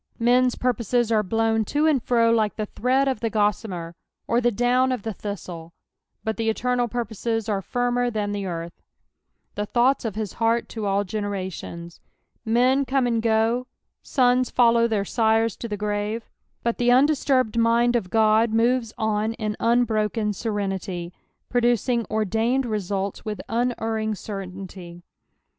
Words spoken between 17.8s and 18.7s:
of Ood